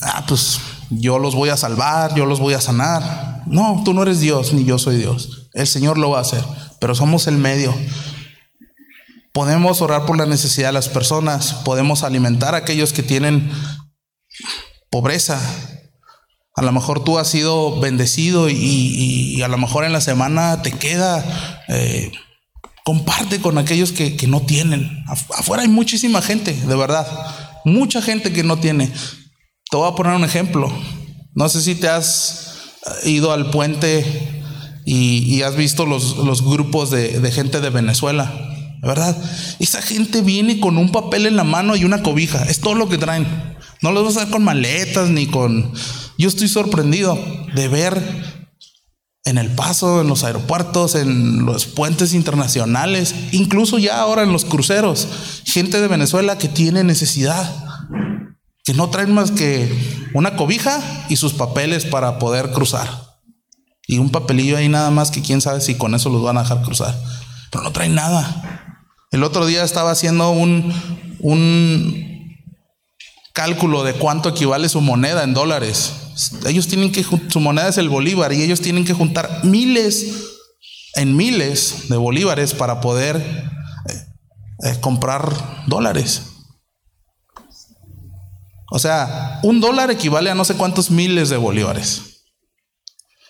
[0.02, 3.44] ah, pues yo los voy a salvar, yo los voy a sanar.
[3.46, 5.49] No, tú no eres Dios, ni yo soy Dios.
[5.60, 6.42] El Señor lo va a hacer,
[6.80, 7.76] pero somos el medio.
[9.34, 13.52] Podemos orar por la necesidad de las personas, podemos alimentar a aquellos que tienen
[14.90, 15.38] pobreza.
[16.56, 20.72] A lo mejor tú has sido bendecido y, a lo mejor en la semana te
[20.72, 21.64] queda...
[21.68, 22.12] Eh,
[22.86, 25.04] comparte con aquellos que, que no tienen.
[25.08, 27.06] Afuera hay muchísima gente, de verdad.
[27.64, 28.92] Mucha gente que no tiene.
[29.70, 30.72] Te voy a poner un ejemplo.
[31.36, 32.72] No sé si te has
[33.04, 34.39] ido al puente
[34.92, 38.34] y, has visto los, grupos de, gente de Venezuela,
[38.82, 39.16] ¿verdad?
[39.60, 42.44] Esa gente viene con un papel en la mano y una cobija.
[42.46, 43.28] Es todo lo que traen.
[43.84, 45.72] No los vas a ver con maletas ni con...
[46.18, 47.20] Yo estoy sorprendido
[47.54, 48.02] de ver
[49.26, 54.44] en el paso, en los aeropuertos, en los puentes internacionales, incluso ya ahora en los
[54.44, 55.08] cruceros,
[55.46, 57.64] gente de Venezuela que tiene necesidad
[58.64, 59.72] que no traen más que
[60.16, 63.09] una cobija y sus papeles para poder cruzar.
[63.90, 66.44] Y un papelillo ahí nada más que quién sabe si con eso los van a
[66.44, 66.96] dejar cruzar.
[67.50, 68.78] Pero no traen nada.
[69.10, 70.72] El otro día estaba haciendo un,
[71.18, 72.38] un
[73.34, 75.92] cálculo de cuánto equivale su moneda en dólares.
[76.46, 80.06] Ellos tienen que, su moneda es el bolívar y ellos tienen que juntar miles
[80.94, 84.06] en miles de bolívares para poder eh,
[84.66, 86.28] eh, comprar dólares.
[88.70, 92.09] O sea, un dólar equivale a no sé cuántos miles de bolívares.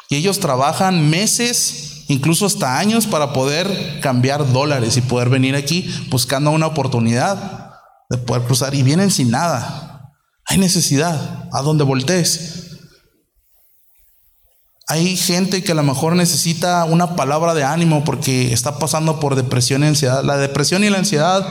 [0.10, 5.88] Y ellos trabajan meses, incluso hasta años, para poder cambiar dólares y poder venir aquí
[6.10, 7.76] buscando una oportunidad
[8.10, 8.74] de poder cruzar.
[8.74, 10.16] Y vienen sin nada.
[10.46, 11.48] Hay necesidad.
[11.54, 12.66] A donde voltees.
[14.88, 19.36] Hay gente que a lo mejor necesita una palabra de ánimo porque está pasando por
[19.36, 20.24] depresión y ansiedad.
[20.24, 21.48] La depresión y la ansiedad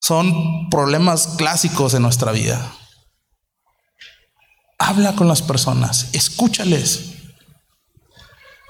[0.00, 2.72] son problemas clásicos en nuestra vida.
[4.78, 7.13] Habla con las personas, escúchales.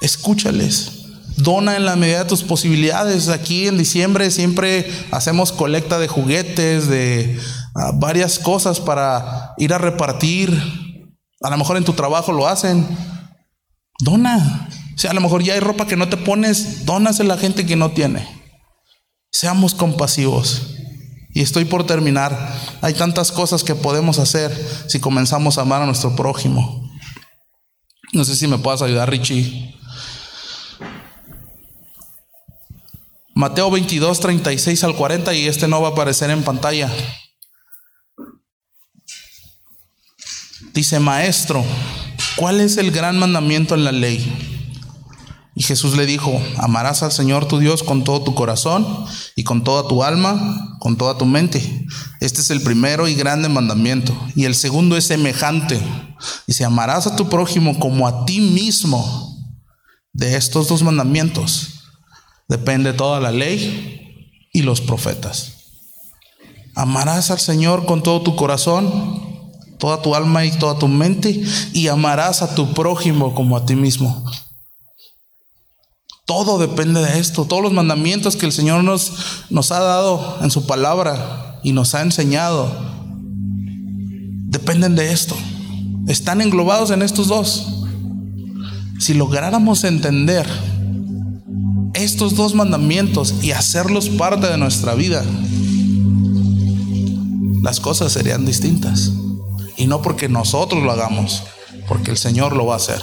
[0.05, 0.93] Escúchales.
[1.39, 3.29] Dona en la medida de tus posibilidades.
[3.29, 7.41] Aquí en diciembre siempre hacemos colecta de juguetes, de
[7.75, 10.51] ah, varias cosas para ir a repartir.
[11.41, 12.87] A lo mejor en tu trabajo lo hacen.
[14.01, 14.69] Dona.
[14.95, 17.41] O sea, a lo mejor ya hay ropa que no te pones, dónasela a la
[17.41, 18.29] gente que no tiene.
[19.33, 20.75] Seamos compasivos.
[21.33, 22.55] Y estoy por terminar.
[22.83, 24.53] Hay tantas cosas que podemos hacer
[24.87, 26.91] si comenzamos a amar a nuestro prójimo.
[28.13, 29.75] No sé si me puedas ayudar, Richie.
[33.37, 36.89] Mateo 22, 36 al 40 y este no va a aparecer en pantalla.
[40.73, 41.65] Dice, maestro,
[42.37, 44.63] ¿cuál es el gran mandamiento en la ley?
[45.57, 48.87] Y Jesús le dijo, amarás al Señor tu Dios con todo tu corazón
[49.35, 51.87] y con toda tu alma, con toda tu mente.
[52.21, 54.17] Este es el primero y grande mandamiento.
[54.37, 55.81] Y el segundo es semejante.
[56.47, 59.33] Dice, amarás a tu prójimo como a ti mismo.
[60.13, 61.75] De estos dos mandamientos
[62.49, 65.53] depende toda la ley y los profetas.
[66.75, 71.89] Amarás al Señor con todo tu corazón, toda tu alma y toda tu mente, y
[71.89, 74.25] amarás a tu prójimo como a ti mismo.
[76.27, 77.45] Todo depende de esto.
[77.45, 79.13] Todos los mandamientos que el Señor nos,
[79.51, 82.95] nos ha dado en su palabra y nos ha enseñado
[84.47, 85.37] dependen de esto.
[86.07, 87.85] Están englobados en estos dos.
[88.99, 90.47] Si lográramos entender
[91.95, 95.25] estos dos mandamientos y hacerlos parte de nuestra vida,
[97.63, 99.13] las cosas serían distintas.
[99.77, 101.43] Y no porque nosotros lo hagamos,
[101.89, 103.03] porque el Señor lo va a hacer.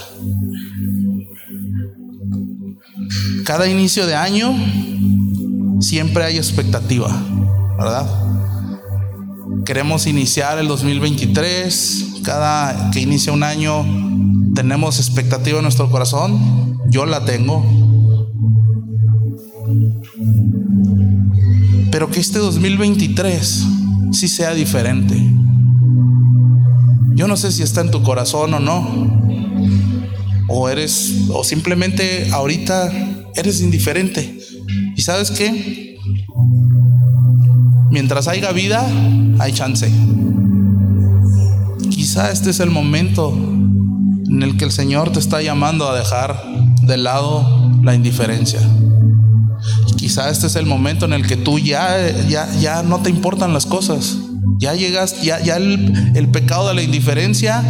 [3.45, 4.53] Cada inicio de año
[5.81, 7.09] siempre hay expectativa,
[7.77, 8.07] ¿verdad?
[9.65, 13.85] Queremos iniciar el 2023, cada que inicia un año
[14.53, 17.90] tenemos expectativa en nuestro corazón, yo la tengo.
[22.01, 23.67] Pero que este 2023
[24.11, 25.15] sí sea diferente.
[27.13, 29.11] Yo no sé si está en tu corazón o no.
[30.47, 32.91] O eres, o simplemente ahorita
[33.35, 34.35] eres indiferente.
[34.97, 35.95] ¿Y sabes qué?
[37.91, 38.83] Mientras haya vida,
[39.37, 39.87] hay chance.
[41.91, 46.43] Quizá este es el momento en el que el Señor te está llamando a dejar
[46.81, 48.59] de lado la indiferencia.
[50.01, 51.95] Quizá este es el momento en el que tú ya,
[52.27, 54.17] ya, ya no te importan las cosas.
[54.57, 57.63] Ya llegas, ya, ya el, pecado de la indiferencia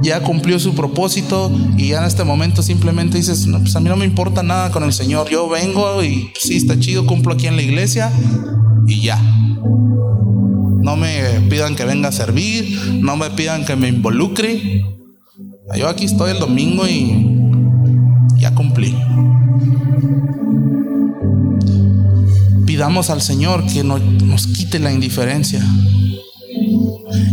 [0.00, 3.96] ya cumplió su propósito y ya en este momento simplemente dices, pues a mí no
[3.96, 5.28] me importa nada con el Señor.
[5.28, 8.12] Yo vengo y sí, está chido, cumplo aquí en la iglesia
[8.86, 9.20] y ya.
[9.20, 14.80] No me pidan que venga a servir, no me pidan que me involucre.
[15.76, 17.34] Yo aquí estoy el domingo y
[18.38, 18.94] ya cumplí.
[22.74, 25.64] Pidamos al Señor que nos quite la indiferencia.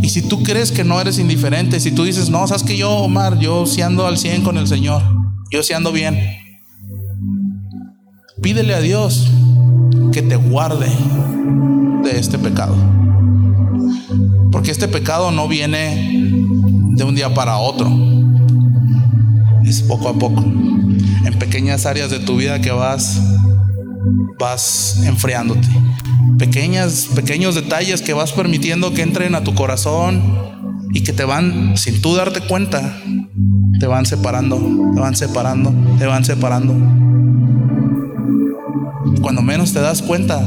[0.03, 2.91] Y si tú crees que no eres indiferente, si tú dices, no, sabes que yo,
[2.91, 5.01] Omar, yo sí ando al 100 con el Señor,
[5.49, 6.15] yo sí ando bien,
[8.39, 9.31] pídele a Dios
[10.13, 10.91] que te guarde
[12.03, 12.75] de este pecado.
[14.51, 16.35] Porque este pecado no viene
[16.91, 17.91] de un día para otro.
[19.65, 20.43] Es poco a poco.
[20.43, 23.19] En pequeñas áreas de tu vida que vas
[24.39, 25.67] vas enfriándote.
[26.37, 30.21] Pequeñas pequeños detalles que vas permitiendo que entren a tu corazón
[30.93, 32.97] y que te van sin tú darte cuenta
[33.81, 34.57] te van separando,
[34.93, 36.75] te van separando, te van separando.
[39.23, 40.39] Cuando menos te das cuenta,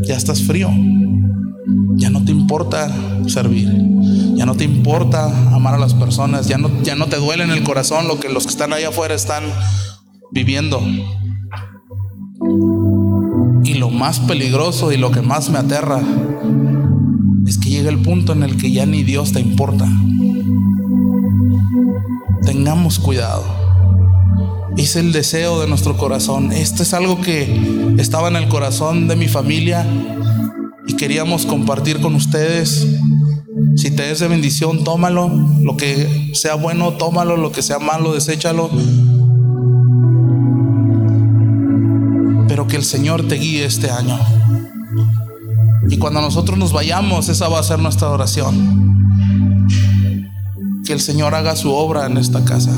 [0.00, 0.70] ya estás frío.
[1.96, 2.90] Ya no te importa
[3.26, 3.68] servir.
[4.34, 6.48] Ya no te importa amar a las personas.
[6.48, 8.88] Ya no, ya no te duele en el corazón lo que los que están allá
[8.88, 9.44] afuera están
[10.32, 10.80] viviendo.
[13.98, 16.00] Más peligroso y lo que más me aterra
[17.48, 19.88] es que llega el punto en el que ya ni Dios te importa.
[22.44, 23.44] Tengamos cuidado.
[24.76, 26.52] Es el deseo de nuestro corazón.
[26.52, 29.84] Esto es algo que estaba en el corazón de mi familia
[30.86, 32.86] y queríamos compartir con ustedes.
[33.74, 35.28] Si te es de bendición, tómalo.
[35.60, 37.36] Lo que sea bueno, tómalo.
[37.36, 38.70] Lo que sea malo, deséchalo.
[42.58, 44.18] Pero que el Señor te guíe este año.
[45.88, 48.98] Y cuando nosotros nos vayamos, esa va a ser nuestra oración.
[50.84, 52.72] Que el Señor haga su obra en esta casa.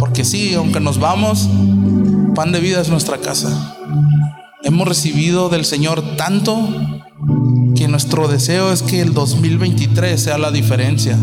[0.00, 1.48] Porque sí, aunque nos vamos,
[2.34, 3.76] pan de vida es nuestra casa.
[4.64, 6.58] Hemos recibido del Señor tanto
[7.76, 11.16] que nuestro deseo es que el 2023 sea la diferencia.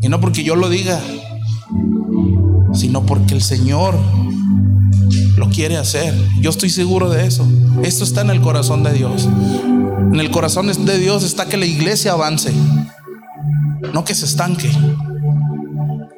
[0.00, 0.98] Y no porque yo lo diga,
[2.72, 3.98] sino porque el Señor
[5.36, 6.14] lo quiere hacer.
[6.40, 7.46] Yo estoy seguro de eso.
[7.82, 9.28] Esto está en el corazón de Dios.
[10.12, 12.52] En el corazón de Dios está que la iglesia avance,
[13.92, 14.70] no que se estanque.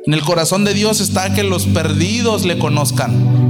[0.07, 3.47] En el corazón de Dios está que los perdidos le conozcan.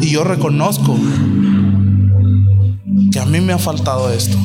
[0.00, 0.96] Y yo reconozco
[3.12, 4.36] que a mí me ha faltado esto.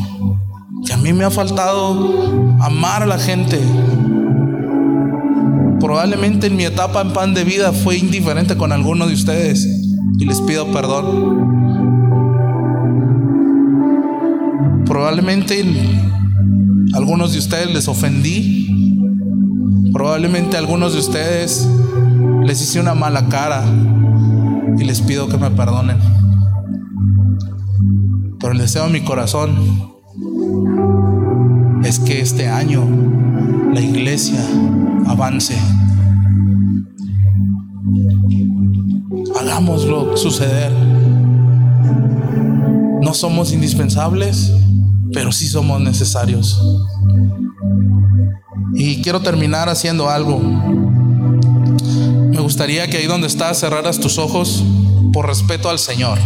[0.91, 3.59] A mí me ha faltado amar a la gente.
[5.79, 9.65] Probablemente en mi etapa en pan de vida fue indiferente con alguno de ustedes.
[10.19, 11.51] Y les pido perdón.
[14.85, 15.63] Probablemente
[16.93, 18.99] algunos de ustedes les ofendí.
[19.93, 21.67] Probablemente algunos de ustedes
[22.43, 23.63] les hice una mala cara
[24.77, 25.97] y les pido que me perdonen.
[28.39, 29.90] Pero el deseo de mi corazón
[31.83, 32.85] es que este año
[33.73, 34.39] la iglesia
[35.07, 35.57] avance.
[39.39, 40.71] Hagámoslo suceder.
[43.01, 44.53] No somos indispensables,
[45.13, 46.61] pero sí somos necesarios.
[48.73, 50.39] Y quiero terminar haciendo algo.
[52.29, 54.63] Me gustaría que ahí donde estás cerraras tus ojos
[55.11, 56.17] por respeto al Señor.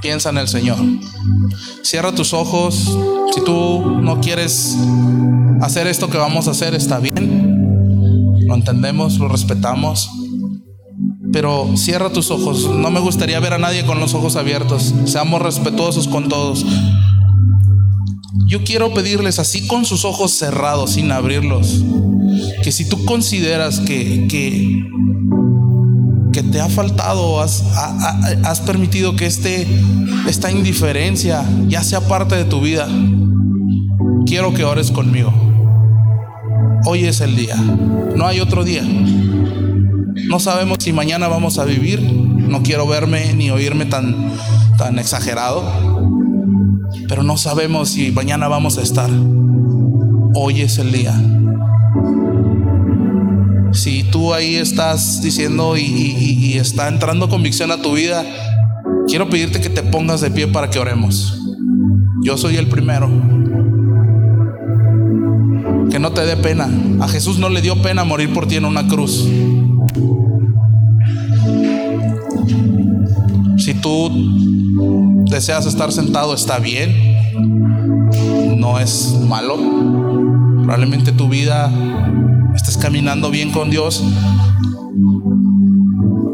[0.00, 0.78] Piensa en el Señor.
[1.82, 2.96] Cierra tus ojos.
[3.34, 4.76] Si tú no quieres
[5.60, 8.34] hacer esto que vamos a hacer, está bien.
[8.46, 10.10] Lo entendemos, lo respetamos.
[11.32, 12.70] Pero cierra tus ojos.
[12.70, 14.94] No me gustaría ver a nadie con los ojos abiertos.
[15.04, 16.64] Seamos respetuosos con todos.
[18.46, 21.82] Yo quiero pedirles así con sus ojos cerrados, sin abrirlos,
[22.62, 24.84] que si tú consideras que, que,
[26.36, 27.62] que te ha faltado, has,
[28.66, 29.66] permitido que este,
[30.28, 32.86] esta indiferencia ya sea parte de tu vida,
[34.26, 35.32] quiero que ores conmigo.
[36.84, 37.56] Hoy es el día.
[37.56, 38.82] No hay otro día.
[40.28, 42.02] No sabemos si mañana vamos a vivir.
[42.02, 44.34] No quiero verme ni oírme tan,
[44.76, 45.64] tan exagerado.
[47.08, 49.08] Pero no sabemos si mañana vamos a estar.
[50.34, 51.18] Hoy es el día.
[53.76, 58.24] Si tú ahí estás diciendo y, está entrando convicción a tu vida,
[59.06, 61.38] quiero pedirte que te pongas de pie para que oremos.
[62.24, 63.08] Yo soy el primero.
[65.90, 66.70] Que no te dé pena.
[67.00, 69.28] A Jesús no le dio pena morir por ti en una cruz.
[73.58, 74.10] Si tú
[75.30, 76.96] deseas estar sentado, está bien.
[78.58, 79.58] No es malo.
[80.62, 81.70] Probablemente tu vida
[82.56, 84.02] estés caminando bien con Dios.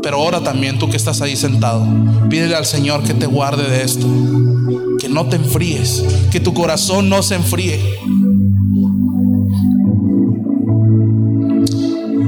[0.02, 1.86] Pero ahora también tú que estás ahí sentado,
[2.28, 4.06] pídele al Señor que te guarde de esto.
[4.98, 7.80] Que no te enfríes, que tu corazón no se enfríe.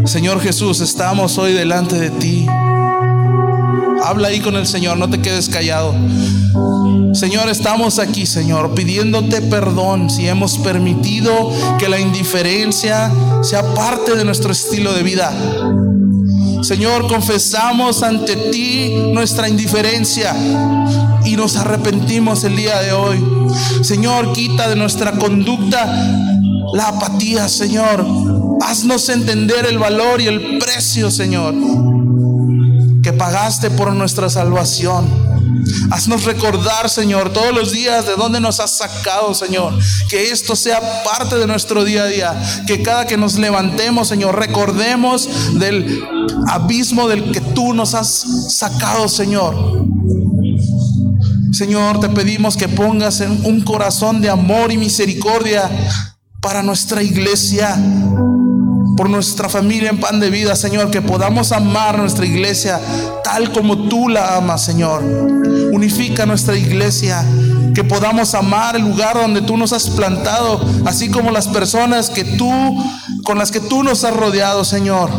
[0.05, 2.47] Señor Jesús, estamos hoy delante de ti.
[4.05, 5.95] Habla ahí con el Señor, no te quedes callado.
[7.13, 14.25] Señor, estamos aquí, Señor, pidiéndote perdón si hemos permitido que la indiferencia sea parte de
[14.25, 15.33] nuestro estilo de vida.
[16.63, 20.35] Señor, confesamos ante ti nuestra indiferencia
[21.25, 23.25] y nos arrepentimos el día de hoy.
[23.83, 25.87] Señor, quita de nuestra conducta
[26.73, 28.05] la apatía, Señor.
[28.61, 31.55] Haznos entender el valor y el precio, Señor
[33.05, 35.34] que pagaste por nuestra salvación.
[35.91, 39.75] Haznos recordar, Señor, todos los días de dónde nos has sacado, Señor.
[40.09, 42.63] Que esto sea parte de nuestro día a día.
[42.67, 45.29] Que cada que nos levantemos, Señor, recordemos
[45.59, 46.03] del
[46.49, 48.25] abismo del que tú nos has
[48.57, 49.87] sacado, Señor.
[51.53, 55.71] Señor, te pedimos que pongas en un corazón de amor y misericordia
[56.41, 57.79] para nuestra iglesia
[58.97, 62.81] por nuestra familia en pan de vida, Señor, que podamos amar nuestra iglesia
[63.23, 65.03] tal como tú la amas, Señor.
[65.73, 67.25] Unifica nuestra iglesia,
[67.75, 72.25] que podamos amar el lugar donde tú nos has plantado, así como las personas que
[72.25, 72.53] tú
[73.25, 75.11] con las que tú nos has rodeado, Señor.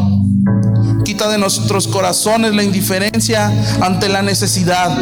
[1.03, 3.51] Quita de nuestros corazones la indiferencia
[3.81, 4.95] ante la necesidad,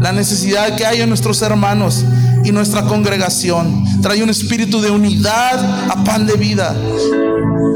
[0.00, 2.04] la necesidad que hay en nuestros hermanos
[2.44, 3.84] y nuestra congregación.
[4.02, 6.74] Trae un espíritu de unidad a pan de vida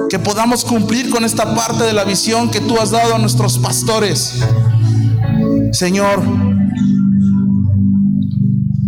[0.09, 3.59] que podamos cumplir con esta parte de la visión que tú has dado a nuestros
[3.59, 4.35] pastores.
[5.73, 6.23] Señor,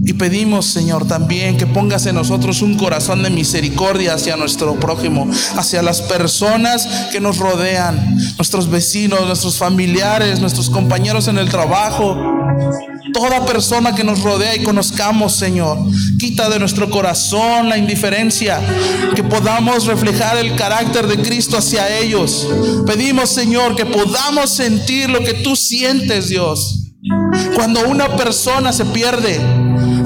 [0.04, 5.28] y pedimos, Señor, también que pongas en nosotros un corazón de misericordia hacia nuestro prójimo,
[5.56, 12.16] hacia las personas que nos rodean, nuestros vecinos, nuestros familiares, nuestros compañeros en el trabajo,
[13.12, 15.78] toda persona que nos rodea y conozcamos, Señor.
[16.18, 18.60] Quita de nuestro corazón la indiferencia,
[19.14, 22.46] que podamos reflejar el carácter de Cristo hacia ellos.
[22.86, 26.76] Pedimos, Señor, que podamos sentir lo que tú sientes, Dios.
[27.54, 29.40] Cuando una persona se pierde,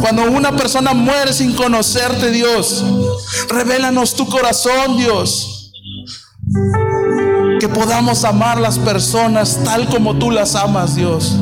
[0.00, 2.84] cuando una persona muere sin conocerte, Dios,
[3.48, 5.72] revélanos tu corazón, Dios.
[7.58, 11.36] Que podamos amar las personas tal como tú las amas, Dios.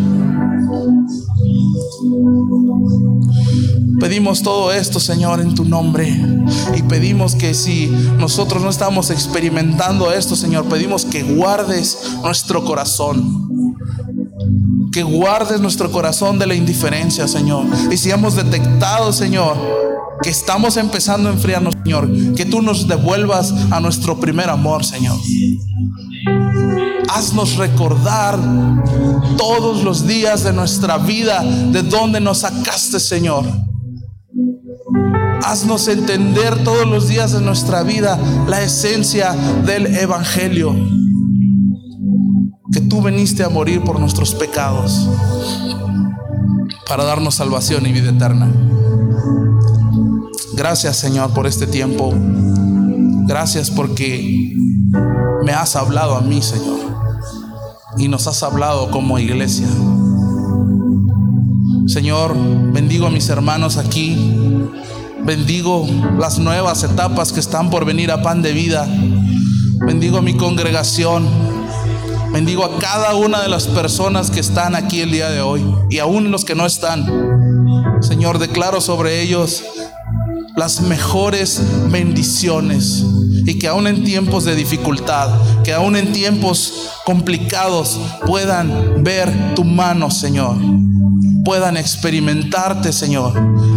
[4.01, 6.13] Pedimos todo esto, Señor, en tu nombre.
[6.77, 7.87] Y pedimos que si
[8.19, 13.49] nosotros no estamos experimentando esto, Señor, pedimos que guardes nuestro corazón.
[14.91, 17.67] Que guardes nuestro corazón de la indiferencia, Señor.
[17.91, 19.57] Y si hemos detectado, Señor,
[20.23, 25.17] que estamos empezando a enfriarnos, Señor, que tú nos devuelvas a nuestro primer amor, Señor.
[27.09, 28.39] Haznos recordar
[29.37, 33.45] todos los días de nuestra vida de donde nos sacaste, Señor.
[35.45, 39.33] Haznos entender todos los días de nuestra vida la esencia
[39.65, 40.75] del Evangelio.
[42.73, 45.09] Que tú viniste a morir por nuestros pecados
[46.89, 48.51] para darnos salvación y vida eterna.
[50.55, 52.13] Gracias Señor por este tiempo.
[53.27, 54.55] Gracias porque
[55.45, 56.91] me has hablado a mí, Señor.
[57.99, 59.68] Y nos has hablado como iglesia.
[61.86, 62.36] Señor,
[62.72, 64.16] bendigo a mis hermanos aquí
[65.24, 65.86] Bendigo
[66.18, 68.88] las nuevas etapas que están por venir a pan de vida.
[69.86, 71.28] Bendigo a mi congregación.
[72.32, 76.01] Bendigo a cada una de las personas que están aquí el día de hoy y
[76.01, 77.07] aún los que no están.
[78.01, 79.62] Señor, declaro sobre ellos
[80.57, 81.62] las mejores
[81.93, 83.05] bendiciones
[83.45, 85.30] y que aún en tiempos de dificultad,
[85.64, 90.57] que aún en tiempos complicados puedan ver tu mano, Señor
[91.45, 93.34] puedan experimentarte, Señor,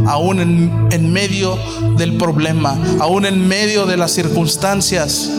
[0.08, 1.58] aún en, medio
[1.98, 5.32] del problema, aún en medio de las circunstancias,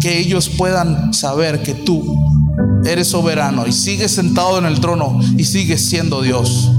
[0.00, 2.16] que ellos puedan saber que tú
[2.84, 6.70] eres soberano y sigues sentado en el trono y sigues siendo Dios.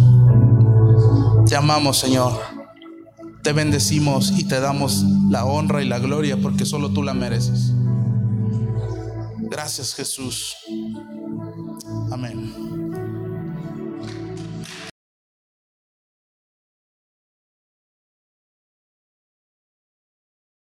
[1.47, 2.48] Te amamos, Señor.
[3.41, 7.73] Te bendecimos y te damos la honra y la gloria porque solo tú la mereces.
[9.49, 10.57] Gracias, Jesús.